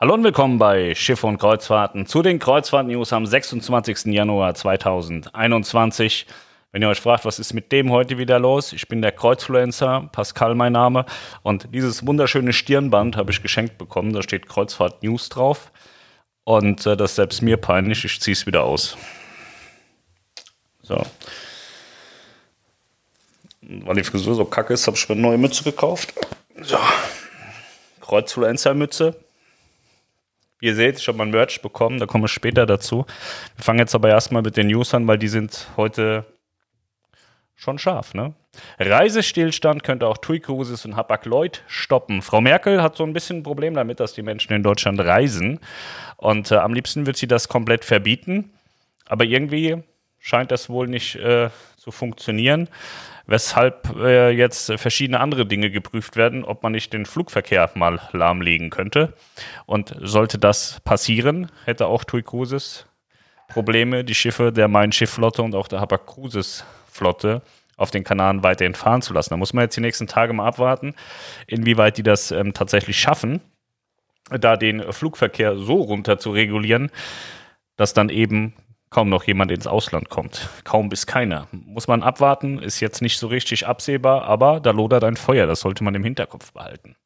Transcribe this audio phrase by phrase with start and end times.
[0.00, 4.04] Hallo und willkommen bei Schiffe und Kreuzfahrten zu den Kreuzfahrt-News am 26.
[4.14, 6.24] Januar 2021.
[6.70, 8.72] Wenn ihr euch fragt, was ist mit dem heute wieder los?
[8.72, 11.04] Ich bin der Kreuzfluencer, Pascal mein Name.
[11.42, 14.12] Und dieses wunderschöne Stirnband habe ich geschenkt bekommen.
[14.12, 15.72] Da steht Kreuzfahrt News drauf.
[16.44, 18.04] Und äh, das ist selbst mir peinlich.
[18.04, 18.96] Ich ziehe es wieder aus.
[20.82, 21.04] So.
[23.62, 26.14] Weil die Frisur so kacke ist, habe ich mir eine neue Mütze gekauft.
[26.60, 26.78] So.
[28.00, 29.16] Kreuzfluencer-Mütze.
[30.60, 33.06] Ihr seht, ich habe mein Merch bekommen, da komme ich später dazu.
[33.56, 36.24] Wir fangen jetzt aber erstmal mit den News an, weil die sind heute
[37.54, 38.34] schon scharf, ne?
[38.78, 42.22] Reisestillstand könnte auch TUI Cruises und Hapag-Lloyd stoppen.
[42.22, 45.60] Frau Merkel hat so ein bisschen ein Problem damit, dass die Menschen in Deutschland reisen.
[46.16, 48.50] Und äh, am liebsten wird sie das komplett verbieten.
[49.06, 49.82] Aber irgendwie
[50.18, 52.68] scheint das wohl nicht äh, zu funktionieren
[53.28, 58.70] weshalb äh, jetzt verschiedene andere Dinge geprüft werden, ob man nicht den Flugverkehr mal lahmlegen
[58.70, 59.12] könnte.
[59.66, 62.86] Und sollte das passieren, hätte auch TUI Cruises
[63.48, 67.42] Probleme, die Schiffe der Main-Schiffflotte und auch der Hapag Cruises Flotte
[67.76, 69.30] auf den Kanaren weiterhin fahren zu lassen.
[69.30, 70.94] Da muss man jetzt die nächsten Tage mal abwarten,
[71.46, 73.40] inwieweit die das ähm, tatsächlich schaffen,
[74.30, 76.90] da den Flugverkehr so runter zu regulieren,
[77.76, 78.54] dass dann eben
[78.90, 80.48] kaum noch jemand ins Ausland kommt.
[80.64, 81.48] Kaum bis keiner.
[81.52, 85.60] Muss man abwarten, ist jetzt nicht so richtig absehbar, aber da lodert ein Feuer, das
[85.60, 86.96] sollte man im Hinterkopf behalten.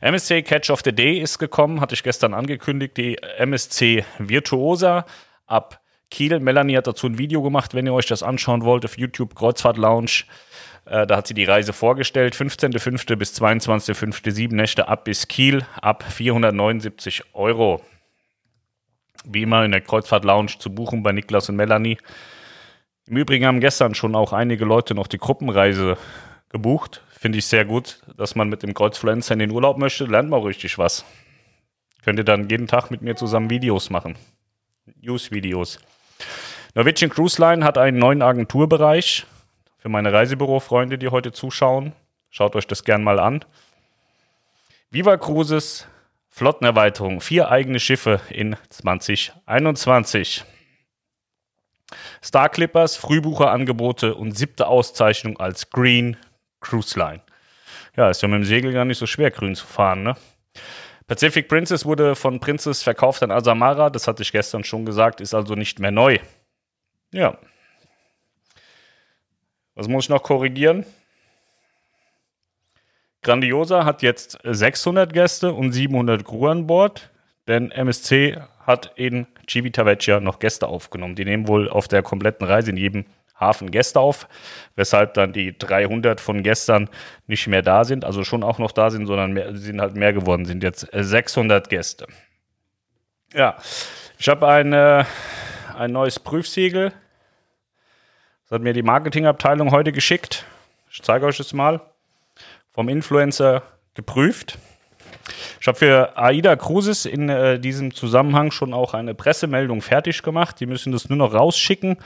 [0.00, 5.04] MSC Catch of the Day ist gekommen, hatte ich gestern angekündigt, die MSC Virtuosa
[5.46, 6.38] ab Kiel.
[6.38, 9.76] Melanie hat dazu ein Video gemacht, wenn ihr euch das anschauen wollt, auf YouTube Kreuzfahrt
[9.76, 10.24] Lounge.
[10.84, 12.36] Äh, da hat sie die Reise vorgestellt.
[12.36, 13.16] 15.05.
[13.16, 14.30] bis 22.05.
[14.30, 17.82] sieben Nächte ab bis Kiel ab 479 Euro
[19.26, 21.98] wie immer in der Kreuzfahrt Lounge zu buchen bei Niklas und Melanie.
[23.06, 25.96] Im Übrigen haben gestern schon auch einige Leute noch die Gruppenreise
[26.48, 27.02] gebucht.
[27.10, 30.04] Finde ich sehr gut, dass man mit dem Kreuzfluencer in den Urlaub möchte.
[30.04, 31.04] Lernt man richtig was.
[32.04, 34.16] Könnt ihr dann jeden Tag mit mir zusammen Videos machen.
[35.00, 35.80] News-Videos.
[36.74, 39.26] Norwegian Cruise Line hat einen neuen Agenturbereich.
[39.78, 41.92] Für meine Reisebüro-Freunde, die heute zuschauen.
[42.30, 43.44] Schaut euch das gern mal an.
[44.90, 45.88] Viva Cruises
[46.36, 50.44] Flottenerweiterung, vier eigene Schiffe in 2021.
[52.22, 56.18] Star Clippers, Frühbucherangebote und siebte Auszeichnung als Green
[56.60, 57.22] Cruise Line.
[57.96, 60.14] Ja, ist ja mit dem Segel gar nicht so schwer, grün zu fahren, ne?
[61.06, 65.32] Pacific Princess wurde von Princess verkauft an Asamara, das hatte ich gestern schon gesagt, ist
[65.32, 66.18] also nicht mehr neu.
[67.12, 67.38] Ja.
[69.74, 70.84] Was muss ich noch korrigieren?
[73.22, 77.10] Grandiosa hat jetzt 600 Gäste und 700 Crew an Bord,
[77.48, 81.14] denn MSC hat in Civitavecchia noch Gäste aufgenommen.
[81.14, 83.04] Die nehmen wohl auf der kompletten Reise in jedem
[83.38, 84.28] Hafen Gäste auf,
[84.76, 86.88] weshalb dann die 300 von gestern
[87.26, 90.12] nicht mehr da sind, also schon auch noch da sind, sondern mehr, sind halt mehr
[90.12, 92.06] geworden, sind jetzt 600 Gäste.
[93.34, 93.56] Ja,
[94.18, 95.04] ich habe ein, äh,
[95.76, 96.92] ein neues Prüfsiegel.
[98.44, 100.46] Das hat mir die Marketingabteilung heute geschickt.
[100.90, 101.80] Ich zeige euch das mal
[102.76, 103.62] vom Influencer
[103.94, 104.58] geprüft.
[105.58, 110.60] Ich habe für AIDA Cruises in äh, diesem Zusammenhang schon auch eine Pressemeldung fertig gemacht.
[110.60, 111.96] Die müssen das nur noch rausschicken,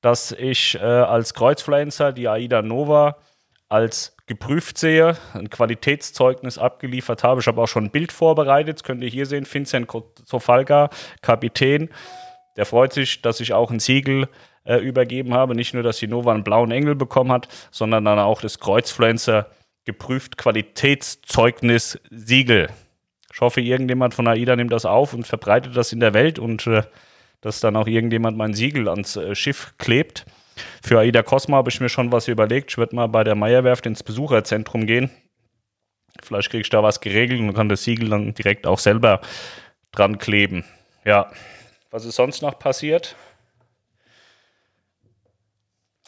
[0.00, 3.18] dass ich äh, als Kreuzfluencer die AIDA Nova
[3.68, 7.40] als geprüft sehe, ein Qualitätszeugnis abgeliefert habe.
[7.40, 9.88] Ich habe auch schon ein Bild vorbereitet, das könnt ihr hier sehen, Vincent
[10.24, 10.90] Zofalga,
[11.22, 11.90] Kapitän.
[12.56, 14.28] Der freut sich, dass ich auch ein Siegel
[14.64, 15.54] äh, übergeben habe.
[15.54, 19.46] Nicht nur, dass die Nova einen blauen Engel bekommen hat, sondern dann auch das Kreuzfluencer
[19.86, 22.68] geprüft Qualitätszeugnis Siegel.
[23.32, 26.66] Ich hoffe, irgendjemand von AIDA nimmt das auf und verbreitet das in der Welt und
[26.66, 26.82] äh,
[27.40, 30.26] dass dann auch irgendjemand mein Siegel ans äh, Schiff klebt.
[30.82, 32.72] Für AIDA Cosmo habe ich mir schon was überlegt.
[32.72, 35.10] Ich werde mal bei der Meierwerft ins Besucherzentrum gehen.
[36.22, 39.20] Vielleicht kriege ich da was geregelt und kann das Siegel dann direkt auch selber
[39.92, 40.64] dran kleben.
[41.04, 41.30] Ja,
[41.90, 43.16] was ist sonst noch passiert?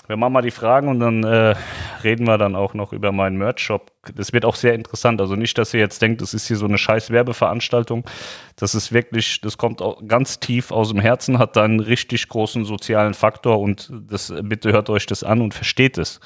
[0.09, 1.55] Wir machen mal die Fragen und dann äh,
[2.03, 3.93] reden wir dann auch noch über meinen Merch-Shop.
[4.15, 5.21] Das wird auch sehr interessant.
[5.21, 8.09] Also nicht, dass ihr jetzt denkt, das ist hier so eine scheiß Werbeveranstaltung.
[8.57, 12.27] Das ist wirklich, das kommt auch ganz tief aus dem Herzen, hat da einen richtig
[12.27, 16.21] großen sozialen Faktor und das, bitte hört euch das an und versteht es.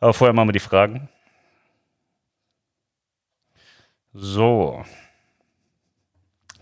[0.00, 1.08] Aber vorher machen wir die Fragen.
[4.12, 4.84] So.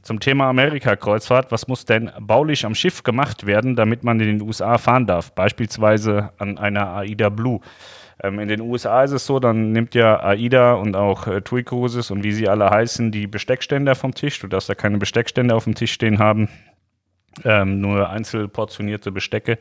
[0.06, 1.50] Zum Thema Amerika-Kreuzfahrt.
[1.50, 5.32] Was muss denn baulich am Schiff gemacht werden, damit man in den USA fahren darf?
[5.32, 7.58] Beispielsweise an einer AIDA Blue.
[8.22, 11.64] Ähm, in den USA ist es so, dann nimmt ja AIDA und auch äh, TUI
[11.64, 14.38] Cruises und wie sie alle heißen, die Besteckständer vom Tisch.
[14.38, 16.48] Du darfst da keine Besteckständer auf dem Tisch stehen haben.
[17.44, 19.58] Ähm, nur einzelportionierte Bestecke.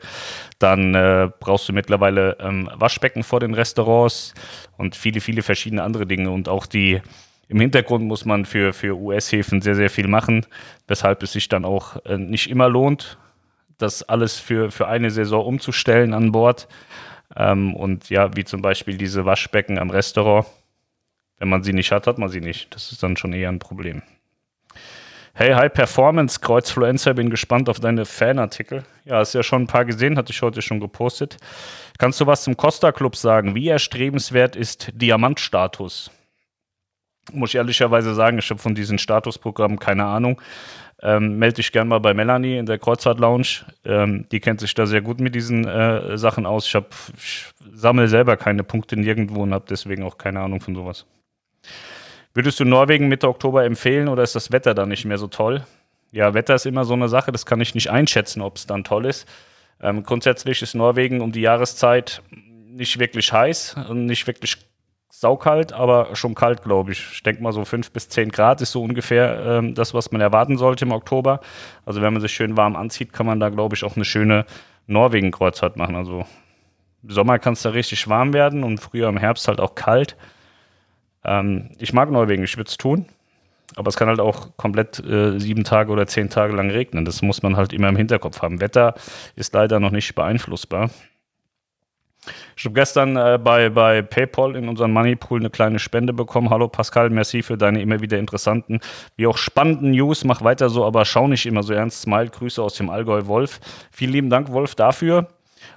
[0.60, 4.32] Dann äh, brauchst du mittlerweile ähm, Waschbecken vor den Restaurants
[4.76, 6.30] und viele, viele verschiedene andere Dinge.
[6.30, 7.02] Und auch die
[7.48, 10.46] Im Hintergrund muss man für, für US-Häfen sehr, sehr viel machen,
[10.88, 13.18] weshalb es sich dann auch äh, nicht immer lohnt,
[13.78, 16.66] das alles für, für eine Saison umzustellen an Bord.
[17.36, 20.46] Ähm, und ja, wie zum Beispiel diese Waschbecken am Restaurant.
[21.38, 22.74] Wenn man sie nicht hat, hat man sie nicht.
[22.74, 24.02] Das ist dann schon eher ein Problem.
[25.34, 28.84] Hey, High Performance, Kreuzfluencer, bin gespannt auf deine Fanartikel.
[29.04, 31.36] Ja, hast ja schon ein paar gesehen, hatte ich heute schon gepostet.
[31.98, 33.54] Kannst du was zum Costa Club sagen?
[33.54, 36.10] Wie erstrebenswert ist Diamantstatus?
[37.32, 40.40] Muss ich ehrlicherweise sagen, ich habe von diesen Statusprogrammen keine Ahnung.
[41.02, 43.66] Ähm, melde dich gerne mal bei Melanie in der Kreuzfahrt Lounge.
[43.84, 46.66] Ähm, die kennt sich da sehr gut mit diesen äh, Sachen aus.
[46.66, 46.76] Ich,
[47.16, 47.44] ich
[47.74, 51.04] sammle selber keine Punkte nirgendwo und habe deswegen auch keine Ahnung von sowas.
[52.32, 55.64] Würdest du Norwegen Mitte Oktober empfehlen oder ist das Wetter dann nicht mehr so toll?
[56.12, 58.84] Ja, Wetter ist immer so eine Sache, das kann ich nicht einschätzen, ob es dann
[58.84, 59.28] toll ist.
[59.82, 64.56] Ähm, grundsätzlich ist Norwegen um die Jahreszeit nicht wirklich heiß und nicht wirklich
[65.08, 67.12] saukalt, aber schon kalt, glaube ich.
[67.12, 70.20] Ich denke mal so 5 bis 10 Grad ist so ungefähr ähm, das, was man
[70.20, 71.40] erwarten sollte im Oktober.
[71.84, 74.44] Also wenn man sich schön warm anzieht, kann man da, glaube ich, auch eine schöne
[74.86, 75.96] Norwegen-Kreuzfahrt machen.
[75.96, 76.24] Also
[77.02, 80.16] im Sommer kann es da richtig warm werden und früher im Herbst halt auch kalt.
[81.24, 83.06] Ähm, ich mag Norwegen, ich würde es tun.
[83.74, 87.04] Aber es kann halt auch komplett äh, sieben Tage oder zehn Tage lang regnen.
[87.04, 88.60] Das muss man halt immer im Hinterkopf haben.
[88.60, 88.94] Wetter
[89.34, 90.90] ist leider noch nicht beeinflussbar.
[92.56, 96.50] Ich habe gestern äh, bei, bei PayPal in unseren Moneypool eine kleine Spende bekommen.
[96.50, 98.80] Hallo Pascal, merci für deine immer wieder interessanten,
[99.16, 100.24] wie auch spannenden News.
[100.24, 102.02] Mach weiter so, aber schau nicht immer so ernst.
[102.02, 103.60] Smile, Grüße aus dem Allgäu Wolf.
[103.90, 105.28] Vielen lieben Dank, Wolf, dafür.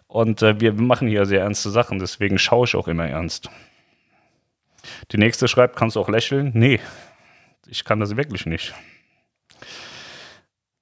[0.08, 3.50] Und äh, wir machen hier sehr ernste Sachen, deswegen schaue ich auch immer ernst.
[5.12, 6.52] Die nächste schreibt, kannst du auch lächeln?
[6.56, 6.80] Nee,
[7.68, 8.74] ich kann das wirklich nicht.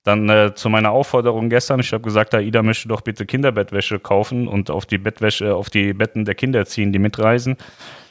[0.07, 4.47] Dann äh, zu meiner Aufforderung gestern, ich habe gesagt, Aida möchte doch bitte Kinderbettwäsche kaufen
[4.47, 7.57] und auf die Bettwäsche, auf die Betten der Kinder ziehen, die mitreisen.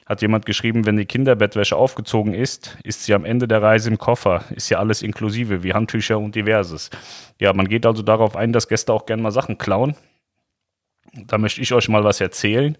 [0.04, 3.96] Hat jemand geschrieben, wenn die Kinderbettwäsche aufgezogen ist, ist sie am Ende der Reise im
[3.96, 4.44] Koffer.
[4.54, 6.90] Ist ja alles inklusive, wie Handtücher und diverses.
[7.40, 9.96] Ja, man geht also darauf ein, dass Gäste auch gerne mal Sachen klauen.
[11.14, 12.76] Da möchte ich euch mal was erzählen.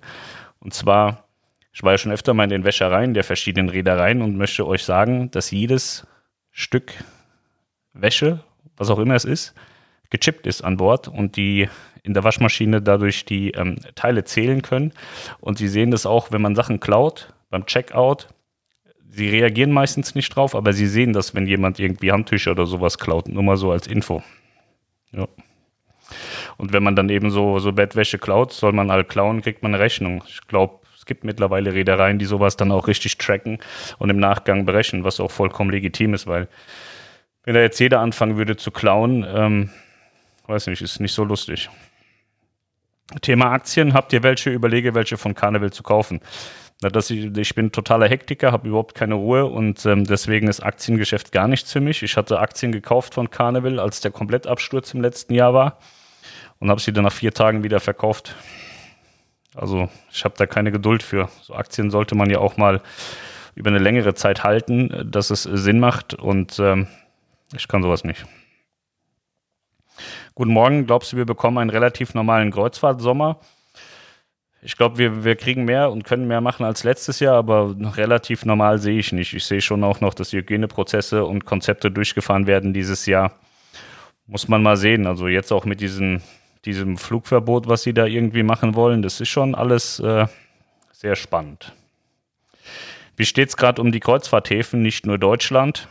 [0.61, 1.25] Und zwar
[1.73, 4.85] ich war ja schon öfter mal in den Wäschereien der verschiedenen Reedereien und möchte euch
[4.85, 6.07] sagen, dass jedes
[6.51, 6.93] Stück
[7.95, 8.41] Wäsche,
[8.77, 9.55] was auch immer es ist,
[10.11, 11.69] gechippt ist an Bord und die
[12.03, 14.93] in der Waschmaschine dadurch die ähm, Teile zählen können.
[15.41, 18.29] Und sie sehen das auch, wenn man Sachen klaut beim Checkout.
[19.09, 22.99] Sie reagieren meistens nicht drauf, aber sie sehen das, wenn jemand irgendwie Handtücher oder sowas
[22.99, 23.29] klaut.
[23.29, 24.23] Nur mal so als Info.
[25.11, 25.27] Ja.
[26.57, 29.75] Und wenn man dann eben so, so Bettwäsche klaut, soll man halt klauen, kriegt man
[29.75, 30.23] eine Rechnung.
[30.29, 33.59] Ich glaube, es gibt mittlerweile Reedereien, die sowas dann auch richtig tracken
[33.99, 36.49] und im Nachgang berechnen, was auch vollkommen legitim ist, weil
[37.47, 39.71] wenn da jetzt jeder anfangen würde zu klauen, ähm,
[40.49, 41.71] weiß nicht, ist nicht so lustig.
[43.23, 44.51] Thema Aktien, habt ihr welche?
[44.51, 46.21] Überlege, welche von Carnival zu kaufen.
[46.83, 50.61] Na, dass ich, ich bin totaler Hektiker, habe überhaupt keine Ruhe und ähm, deswegen ist
[50.61, 52.03] Aktiengeschäft gar nichts für mich.
[52.03, 55.79] Ich hatte Aktien gekauft von Carnival, als der Komplettabsturz im letzten Jahr war
[56.59, 58.35] und habe sie dann nach vier Tagen wieder verkauft.
[59.55, 61.29] Also ich habe da keine Geduld für.
[61.43, 62.83] So Aktien sollte man ja auch mal
[63.55, 66.89] über eine längere Zeit halten, dass es Sinn macht und ähm,
[67.55, 68.25] ich kann sowas nicht.
[70.35, 73.41] Guten Morgen, glaubst du, wir bekommen einen relativ normalen Kreuzfahrtsommer?
[74.63, 78.45] Ich glaube, wir, wir kriegen mehr und können mehr machen als letztes Jahr, aber relativ
[78.45, 79.33] normal sehe ich nicht.
[79.33, 83.33] Ich sehe schon auch noch, dass Hygieneprozesse und Konzepte durchgefahren werden dieses Jahr.
[84.27, 85.07] Muss man mal sehen.
[85.07, 86.23] Also jetzt auch mit diesen
[86.67, 89.01] diesem Flugverbot, was sie da irgendwie machen wollen.
[89.01, 90.27] Das ist schon alles äh,
[90.93, 91.73] sehr spannend.
[93.17, 95.89] Wie steht es gerade um die Kreuzfahrthäfen, nicht nur Deutschland?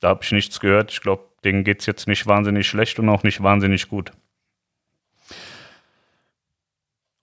[0.00, 0.92] Da habe ich nichts gehört.
[0.92, 4.12] Ich glaube, denen geht es jetzt nicht wahnsinnig schlecht und auch nicht wahnsinnig gut.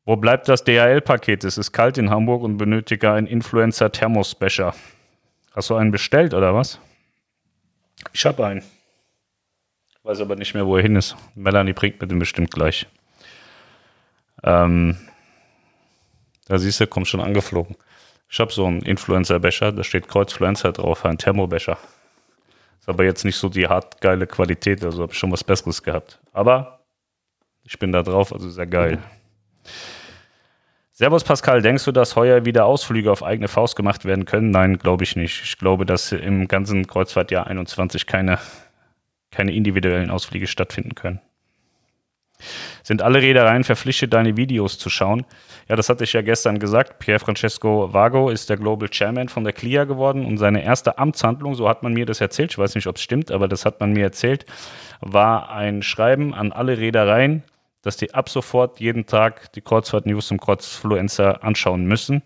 [0.05, 1.43] Wo bleibt das DHL-Paket?
[1.43, 4.75] Es ist kalt in Hamburg und benötige einen Influencer-Thermosbecher.
[5.55, 6.79] Hast du einen bestellt oder was?
[8.13, 8.63] Ich habe einen.
[10.03, 11.15] Weiß aber nicht mehr, wo er hin ist.
[11.33, 12.85] Melanie bringt mir den bestimmt gleich.
[14.43, 14.97] Ähm,
[16.47, 17.75] da siehst du, kommt schon angeflogen.
[18.29, 21.79] Ich habe so einen Influencer-Becher, da steht Kreuzfluencer drauf, ein Thermobecher.
[22.85, 25.81] Ist aber jetzt nicht so die hart geile Qualität, also habe ich schon was Besseres
[25.81, 26.19] gehabt.
[26.33, 26.81] Aber
[27.63, 28.99] ich bin da drauf, also sehr geil.
[30.91, 34.51] Servus Pascal, denkst du, dass heuer wieder Ausflüge auf eigene Faust gemacht werden können?
[34.51, 35.43] Nein, glaube ich nicht.
[35.43, 38.37] Ich glaube, dass im ganzen Kreuzfahrtjahr 21 keine
[39.31, 41.19] keine individuellen Ausflüge stattfinden können.
[42.83, 45.25] Sind alle Reedereien verpflichtet, deine Videos zu schauen?
[45.67, 46.99] Ja, das hatte ich ja gestern gesagt.
[46.99, 51.55] Pier Francesco Vago ist der Global Chairman von der CLIA geworden und seine erste Amtshandlung,
[51.55, 53.79] so hat man mir das erzählt, ich weiß nicht, ob es stimmt, aber das hat
[53.79, 54.45] man mir erzählt,
[55.01, 57.43] war ein Schreiben an alle Reedereien,
[57.81, 62.21] dass die ab sofort jeden Tag die Kreuzfahrt News zum Kreuzfluencer anschauen müssen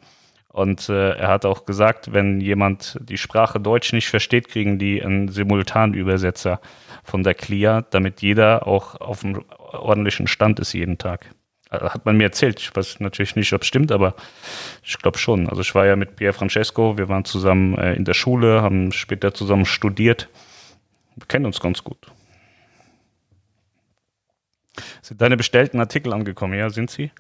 [0.60, 5.02] Und äh, er hat auch gesagt, wenn jemand die Sprache Deutsch nicht versteht, kriegen die
[5.02, 6.60] einen Simultanübersetzer
[7.06, 11.34] von der CLIA, damit jeder auch auf einem ordentlichen Stand ist jeden Tag.
[11.70, 12.60] Also hat man mir erzählt.
[12.60, 14.16] Ich weiß natürlich nicht, ob es stimmt, aber
[14.84, 15.48] ich glaube schon.
[15.48, 18.92] Also ich war ja mit Pier Francesco, wir waren zusammen äh, in der Schule, haben
[18.92, 20.28] später zusammen studiert.
[21.16, 22.12] Wir kennen uns ganz gut.
[25.02, 26.54] Sind deine bestellten Artikel angekommen?
[26.54, 27.12] Ja, sind sie?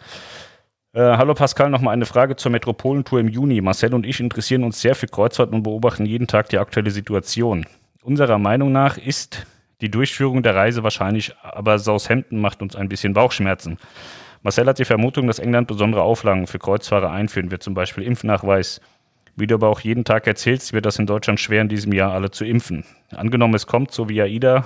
[0.91, 3.62] Äh, hallo Pascal, nochmal eine Frage zur Metropolentour im Juni.
[3.62, 7.67] Marcel und ich interessieren uns sehr für Kreuzfahrt und beobachten jeden Tag die aktuelle Situation.
[8.01, 9.46] Unserer Meinung nach ist
[9.81, 13.77] die Durchführung der Reise wahrscheinlich, aber Southampton macht uns ein bisschen Bauchschmerzen.
[14.41, 18.81] Marcel hat die Vermutung, dass England besondere Auflagen für Kreuzfahrer einführen wird, zum Beispiel Impfnachweis.
[19.36, 22.13] Wie du aber auch jeden Tag erzählst, wird das in Deutschland schwer, in diesem Jahr
[22.13, 22.84] alle zu impfen.
[23.12, 24.65] Angenommen, es kommt so wie AIDA,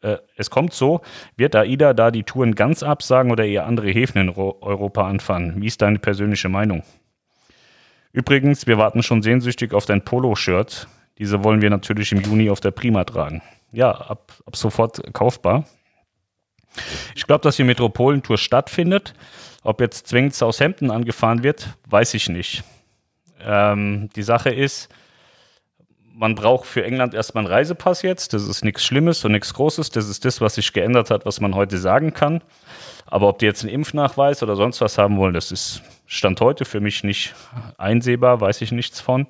[0.00, 1.00] äh, es kommt so,
[1.36, 5.60] wird AIDA da die Touren ganz absagen oder eher andere Häfen in Europa anfahren?
[5.60, 6.82] Wie ist deine persönliche Meinung?
[8.12, 10.88] Übrigens, wir warten schon sehnsüchtig auf dein Polo-Shirt.
[11.18, 13.42] Diese wollen wir natürlich im Juni auf der Prima tragen.
[13.72, 15.64] Ja, ab, ab sofort kaufbar.
[17.14, 19.14] Ich glaube, dass die Metropolentour stattfindet.
[19.62, 22.62] Ob jetzt zwingend Southampton angefahren wird, weiß ich nicht.
[23.44, 24.88] Ähm, die Sache ist,
[26.18, 28.34] man braucht für England erstmal einen Reisepass jetzt.
[28.34, 29.90] Das ist nichts Schlimmes und nichts Großes.
[29.90, 32.42] Das ist das, was sich geändert hat, was man heute sagen kann.
[33.06, 36.64] Aber ob die jetzt einen Impfnachweis oder sonst was haben wollen, das ist Stand heute
[36.64, 37.34] für mich nicht
[37.78, 39.28] einsehbar, weiß ich nichts von.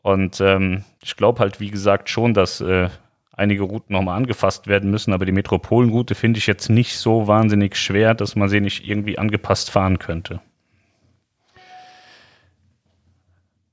[0.00, 2.88] Und ähm, ich glaube halt, wie gesagt, schon, dass äh,
[3.32, 7.76] einige Routen nochmal angefasst werden müssen, aber die Metropolenroute finde ich jetzt nicht so wahnsinnig
[7.76, 10.40] schwer, dass man sie nicht irgendwie angepasst fahren könnte.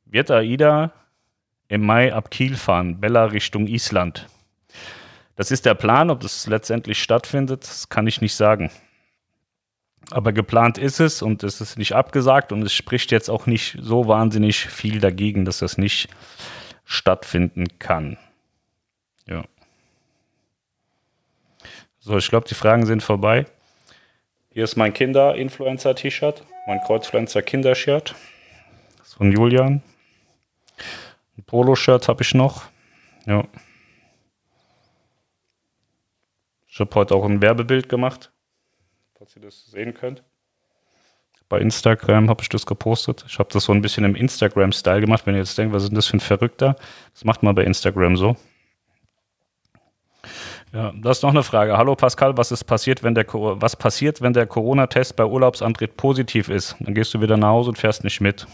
[0.05, 0.91] Wird AIDA
[1.67, 4.27] im Mai ab Kiel fahren, Bella Richtung Island?
[5.35, 8.71] Das ist der Plan, ob das letztendlich stattfindet, das kann ich nicht sagen.
[10.09, 13.77] Aber geplant ist es und es ist nicht abgesagt und es spricht jetzt auch nicht
[13.81, 16.09] so wahnsinnig viel dagegen, dass das nicht
[16.85, 18.17] stattfinden kann.
[19.27, 19.43] Ja.
[21.99, 23.45] So, ich glaube, die Fragen sind vorbei.
[24.49, 28.15] Hier ist mein Kinder-Influencer-T-Shirt, mein Kreuzpflanzer-Kindershirt.
[28.97, 29.83] Das ist von Julian.
[31.37, 32.63] Ein Polo-Shirt habe ich noch.
[33.25, 33.43] Ja.
[36.67, 38.31] Ich habe heute auch ein Werbebild gemacht,
[39.17, 40.23] falls ihr das sehen könnt.
[41.49, 43.23] Bei Instagram habe ich das gepostet.
[43.27, 45.25] Ich habe das so ein bisschen im Instagram-Style gemacht.
[45.25, 46.75] Wenn ihr jetzt denkt, was ist denn das für ein Verrückter?
[47.13, 48.35] Das macht man bei Instagram so.
[50.73, 51.77] Ja, das ist noch eine Frage.
[51.77, 56.49] Hallo Pascal, was ist passiert, wenn der was passiert, wenn der Corona-Test bei Urlaubsantritt positiv
[56.49, 56.75] ist?
[56.79, 58.45] Dann gehst du wieder nach Hause und fährst nicht mit.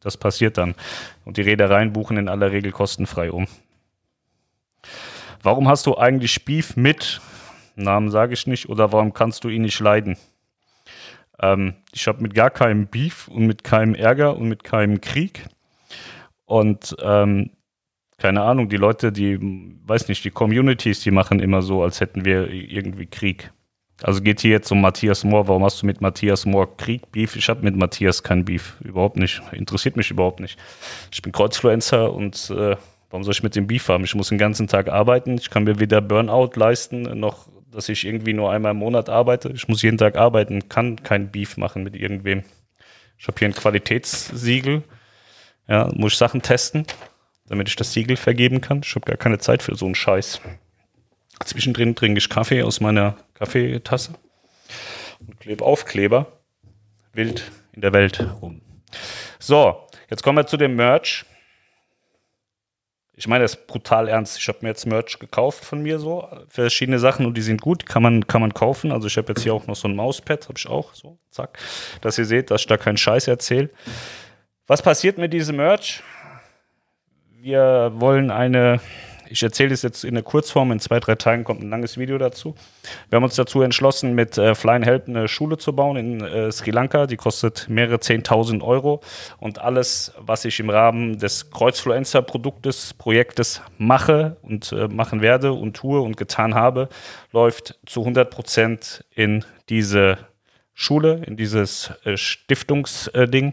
[0.00, 0.74] Das passiert dann.
[1.24, 3.46] Und die Reedereien buchen in aller Regel kostenfrei um.
[5.42, 7.20] Warum hast du eigentlich Beef mit?
[7.74, 8.68] Namen sage ich nicht.
[8.68, 10.16] Oder warum kannst du ihn nicht leiden?
[11.40, 15.46] Ähm, ich habe mit gar keinem Beef und mit keinem Ärger und mit keinem Krieg.
[16.44, 17.50] Und ähm,
[18.18, 19.38] keine Ahnung, die Leute, die,
[19.86, 23.52] weiß nicht, die Communities, die machen immer so, als hätten wir irgendwie Krieg.
[24.02, 25.48] Also geht hier jetzt um Matthias Mohr.
[25.48, 27.34] Warum hast du mit Matthias Mohr Krieg, Beef?
[27.36, 28.76] Ich habe mit Matthias kein Beef.
[28.80, 29.42] Überhaupt nicht.
[29.52, 30.58] Interessiert mich überhaupt nicht.
[31.12, 32.76] Ich bin Kreuzfluencer und äh,
[33.10, 34.04] warum soll ich mit dem Beef haben?
[34.04, 35.36] Ich muss den ganzen Tag arbeiten.
[35.38, 39.50] Ich kann mir weder Burnout leisten, noch, dass ich irgendwie nur einmal im Monat arbeite.
[39.50, 42.44] Ich muss jeden Tag arbeiten, kann kein Beef machen mit irgendwem.
[43.18, 44.84] Ich habe hier ein Qualitätssiegel.
[45.66, 46.86] Ja, muss ich Sachen testen
[47.48, 48.82] damit ich das Siegel vergeben kann.
[48.84, 50.40] Ich habe gar keine Zeit für so einen Scheiß.
[51.44, 54.14] Zwischendrin trinke ich Kaffee aus meiner Kaffeetasse
[55.20, 56.26] und klebe Aufkleber
[57.12, 58.60] wild in der Welt rum.
[59.38, 61.24] So, jetzt kommen wir zu dem Merch.
[63.14, 64.38] Ich meine das ist brutal ernst.
[64.38, 67.86] Ich habe mir jetzt Merch gekauft von mir so, verschiedene Sachen und die sind gut,
[67.86, 68.92] kann man, kann man kaufen.
[68.92, 71.58] Also ich habe jetzt hier auch noch so ein Mauspad, habe ich auch, so, zack.
[72.00, 73.70] Dass ihr seht, dass ich da keinen Scheiß erzähle.
[74.66, 76.02] Was passiert mit diesem Merch?
[77.40, 78.80] wir wollen eine,
[79.30, 82.18] ich erzähle es jetzt in der Kurzform, in zwei, drei Tagen kommt ein langes Video
[82.18, 82.54] dazu.
[83.08, 86.50] Wir haben uns dazu entschlossen, mit äh, Flying Help eine Schule zu bauen in äh,
[86.50, 87.06] Sri Lanka.
[87.06, 89.00] Die kostet mehrere 10.000 Euro.
[89.38, 95.76] Und alles, was ich im Rahmen des Kreuzfluencer-Produktes, Projektes mache und äh, machen werde und
[95.76, 96.88] tue und getan habe,
[97.32, 100.18] läuft zu 100 Prozent in diese
[100.74, 103.52] Schule, in dieses äh, Stiftungsding.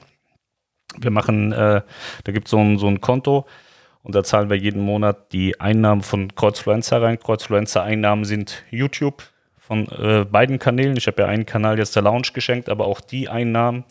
[0.98, 1.82] Wir machen, äh,
[2.24, 3.46] da gibt so es so ein Konto,
[4.06, 7.20] und da zahlen wir jeden Monat die Einnahmen von Kreuzfluencer rein.
[7.20, 9.24] Kreuzfluencer-Einnahmen sind YouTube
[9.58, 10.96] von äh, beiden Kanälen.
[10.96, 13.84] Ich habe ja einen Kanal jetzt der Lounge geschenkt, aber auch die Einnahmen,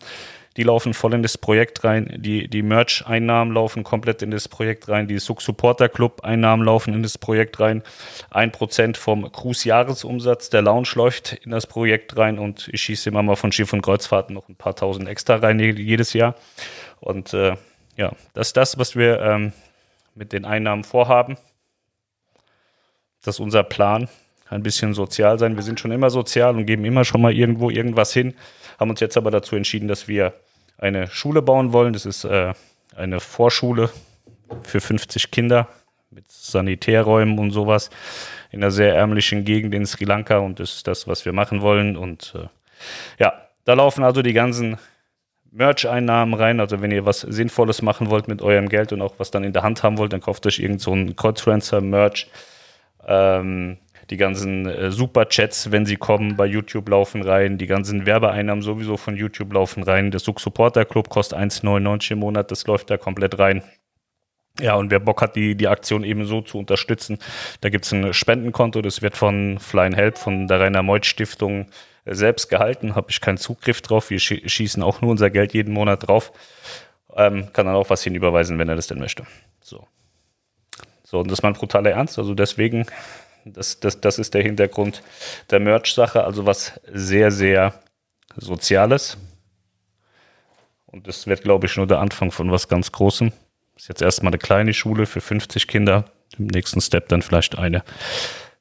[0.55, 2.13] die laufen voll in das Projekt rein.
[2.15, 5.09] Die, die Merch-Einnahmen laufen komplett in das Projekt rein.
[5.09, 7.83] Die Suk Supporter Club-Einnahmen laufen in das Projekt rein.
[8.31, 13.21] Ein Prozent vom Cruise-Jahresumsatz der Lounge läuft in das Projekt rein und ich schieße immer
[13.21, 16.35] mal von Schiff und Kreuzfahrten noch ein paar tausend extra rein jedes Jahr.
[17.01, 17.57] Und äh,
[17.97, 19.51] ja, das ist das, was wir ähm,
[20.15, 21.37] mit den Einnahmen vorhaben.
[23.23, 24.09] Das ist unser Plan.
[24.49, 25.55] Ein bisschen sozial sein.
[25.55, 28.35] Wir sind schon immer sozial und geben immer schon mal irgendwo irgendwas hin.
[28.79, 30.33] Haben uns jetzt aber dazu entschieden, dass wir
[30.77, 31.93] eine Schule bauen wollen.
[31.93, 32.53] Das ist äh,
[32.95, 33.89] eine Vorschule
[34.63, 35.67] für 50 Kinder
[36.11, 37.89] mit Sanitärräumen und sowas
[38.51, 41.61] in einer sehr ärmlichen Gegend in Sri Lanka und das ist das, was wir machen
[41.61, 41.97] wollen.
[41.97, 42.47] Und äh,
[43.19, 43.33] ja,
[43.65, 44.77] da laufen also die ganzen
[45.55, 46.59] Merch-Einnahmen rein.
[46.59, 49.53] Also wenn ihr was Sinnvolles machen wollt mit eurem Geld und auch was dann in
[49.53, 52.27] der Hand haben wollt, dann kauft euch irgend so ein Code-Transfer-Merch.
[53.07, 53.77] Ähm,
[54.09, 57.57] die ganzen äh, Super-Chats, wenn sie kommen, bei YouTube laufen rein.
[57.57, 60.11] Die ganzen Werbeeinnahmen sowieso von YouTube laufen rein.
[60.11, 62.51] Der Suk Supporter Club kostet 1,99 im Monat.
[62.51, 63.63] Das läuft da komplett rein.
[64.59, 67.19] Ja, und wer Bock hat, die, die Aktion eben so zu unterstützen,
[67.61, 71.67] da gibt es ein Spendenkonto, das wird von Flying Help, von der Rainer Meuth Stiftung
[72.05, 74.09] äh, selbst gehalten, habe ich keinen Zugriff drauf.
[74.09, 76.31] Wir schießen auch nur unser Geld jeden Monat drauf.
[77.15, 79.25] Ähm, kann dann auch was hinüberweisen, wenn er das denn möchte.
[79.61, 79.87] So.
[81.03, 82.17] So, und das ist mein brutaler Ernst.
[82.17, 82.85] Also deswegen,
[83.45, 85.03] das, das, das ist der Hintergrund
[85.51, 86.23] der Merch-Sache.
[86.23, 87.73] Also was sehr, sehr
[88.37, 89.17] Soziales.
[90.87, 93.31] Und das wird, glaube ich, nur der Anfang von was ganz Großem.
[93.75, 96.05] Ist jetzt erstmal eine kleine Schule für 50 Kinder.
[96.37, 97.83] Im nächsten Step dann vielleicht eine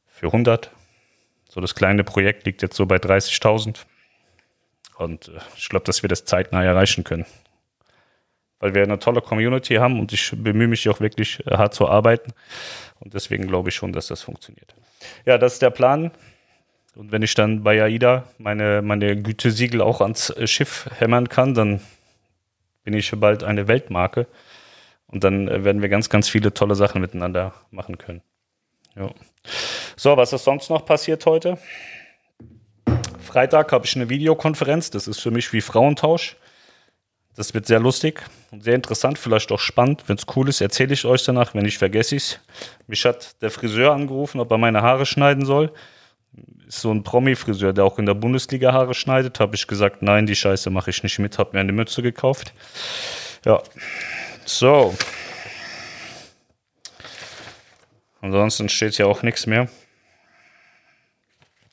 [0.09, 0.71] für 100.
[1.49, 3.85] So das kleine Projekt liegt jetzt so bei 30.000.
[4.97, 7.27] Und äh, ich glaube, dass wir das zeitnah erreichen können.
[8.59, 11.89] Weil wir eine tolle Community haben und ich bemühe mich auch wirklich äh, hart zu
[11.89, 12.33] arbeiten.
[13.01, 14.75] Und deswegen glaube ich schon, dass das funktioniert.
[15.27, 16.11] Ja, das ist der Plan.
[16.95, 21.55] Und wenn ich dann bei AIDA meine, meine Gütesiegel auch ans äh, Schiff hämmern kann,
[21.55, 21.81] dann
[22.85, 24.27] bin ich bald eine Weltmarke.
[25.15, 28.21] Und dann äh, werden wir ganz, ganz viele tolle Sachen miteinander machen können.
[28.97, 29.11] Ja.
[29.97, 31.57] So, was ist sonst noch passiert heute?
[33.21, 34.91] Freitag habe ich eine Videokonferenz.
[34.91, 36.37] Das ist für mich wie Frauentausch.
[37.37, 40.05] Das wird sehr lustig und sehr interessant, vielleicht auch spannend.
[40.07, 41.55] Wenn es cool ist, erzähle ich euch danach.
[41.55, 42.41] Wenn nicht, vergesse ich es.
[42.87, 45.73] Mich hat der Friseur angerufen, ob er meine Haare schneiden soll.
[46.67, 49.41] Ist so ein Promi-Friseur, der auch in der Bundesliga Haare schneidet.
[49.41, 51.39] Habe ich gesagt, nein, die Scheiße mache ich nicht mit.
[51.39, 52.53] Habe mir eine Mütze gekauft.
[53.45, 53.63] Ja,
[54.45, 54.95] so.
[58.21, 59.69] Ansonsten steht ja auch nichts mehr.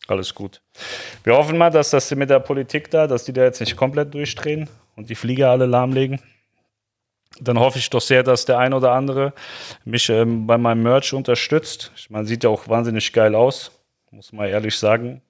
[0.07, 0.61] Alles gut.
[1.23, 4.13] Wir hoffen mal, dass das mit der Politik da, dass die da jetzt nicht komplett
[4.13, 6.19] durchdrehen und die Flieger alle lahmlegen.
[7.39, 9.33] Dann hoffe ich doch sehr, dass der ein oder andere
[9.85, 11.91] mich ähm, bei meinem Merch unterstützt.
[12.09, 13.71] Man sieht ja auch wahnsinnig geil aus,
[14.11, 15.21] muss man ehrlich sagen.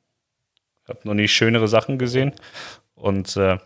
[0.84, 2.34] Ich habe noch nie schönere Sachen gesehen.
[2.96, 3.58] Und äh,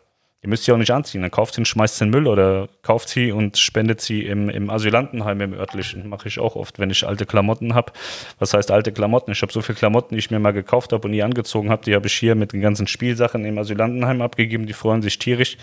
[0.46, 1.24] Ihr müsst sie auch nicht anziehen.
[1.24, 4.70] Dann kauft sie und schmeißt den Müll oder kauft sie und spendet sie im, im
[4.70, 6.08] Asylantenheim, im örtlichen.
[6.08, 7.92] Mache ich auch oft, wenn ich alte Klamotten habe.
[8.38, 9.32] Was heißt alte Klamotten?
[9.32, 11.84] Ich habe so viele Klamotten, die ich mir mal gekauft habe und nie angezogen habe.
[11.84, 14.68] Die habe ich hier mit den ganzen Spielsachen im Asylantenheim abgegeben.
[14.68, 15.58] Die freuen sich tierisch.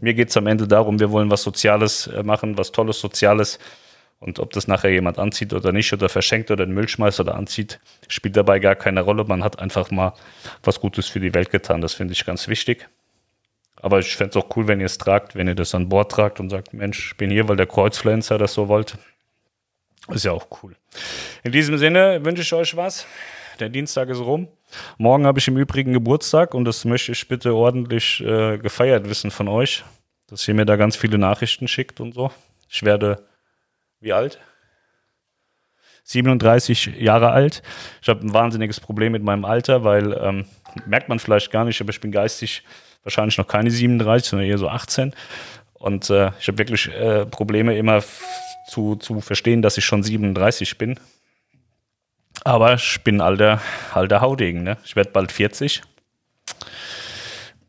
[0.00, 3.58] Mir geht es am Ende darum, wir wollen was Soziales äh, machen, was Tolles, Soziales.
[4.18, 7.34] Und ob das nachher jemand anzieht oder nicht oder verschenkt oder den Müll schmeißt oder
[7.34, 9.24] anzieht, spielt dabei gar keine Rolle.
[9.24, 10.14] Man hat einfach mal
[10.62, 11.82] was Gutes für die Welt getan.
[11.82, 12.88] Das finde ich ganz wichtig.
[13.82, 16.10] Aber ich fände es auch cool, wenn ihr es tragt, wenn ihr das an Bord
[16.10, 18.96] tragt und sagt, Mensch, ich bin hier, weil der Kreuzfluencer das so wollte.
[20.08, 20.76] Ist ja auch cool.
[21.42, 23.06] In diesem Sinne wünsche ich euch was.
[23.58, 24.48] Der Dienstag ist rum.
[24.98, 29.30] Morgen habe ich im Übrigen Geburtstag und das möchte ich bitte ordentlich äh, gefeiert wissen
[29.30, 29.84] von euch,
[30.28, 32.30] dass ihr mir da ganz viele Nachrichten schickt und so.
[32.68, 33.26] Ich werde
[34.00, 34.38] wie alt?
[36.04, 37.62] 37 Jahre alt.
[38.00, 40.44] Ich habe ein wahnsinniges Problem mit meinem Alter, weil ähm,
[40.86, 42.62] merkt man vielleicht gar nicht, aber ich bin geistig
[43.02, 45.14] wahrscheinlich noch keine 37, sondern eher so 18.
[45.74, 48.02] Und äh, ich habe wirklich äh, Probleme immer
[48.68, 50.98] zu, zu verstehen, dass ich schon 37 bin.
[52.44, 53.60] Aber ich bin alter,
[53.92, 54.62] alter Haudegen.
[54.62, 54.78] Ne?
[54.84, 55.82] Ich werde bald 40.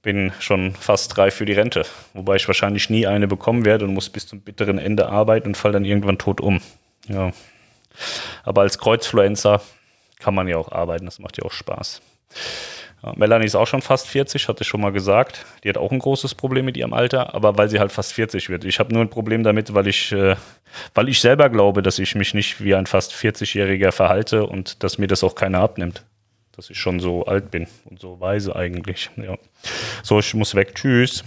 [0.01, 1.85] Bin schon fast reif für die Rente.
[2.13, 5.57] Wobei ich wahrscheinlich nie eine bekommen werde und muss bis zum bitteren Ende arbeiten und
[5.57, 6.61] fall dann irgendwann tot um.
[7.07, 7.31] Ja.
[8.43, 9.61] Aber als Kreuzfluencer
[10.19, 11.05] kann man ja auch arbeiten.
[11.05, 12.01] Das macht ja auch Spaß.
[13.15, 15.45] Melanie ist auch schon fast 40, hatte ich schon mal gesagt.
[15.63, 18.49] Die hat auch ein großes Problem mit ihrem Alter, aber weil sie halt fast 40
[18.49, 18.63] wird.
[18.63, 20.35] Ich habe nur ein Problem damit, weil ich, äh,
[20.93, 24.97] weil ich selber glaube, dass ich mich nicht wie ein fast 40-Jähriger verhalte und dass
[24.97, 26.05] mir das auch keiner abnimmt.
[26.55, 29.09] Dass ich schon so alt bin und so weise eigentlich.
[29.17, 29.37] Ja.
[30.03, 30.75] So, ich muss weg.
[30.75, 31.23] Tschüss.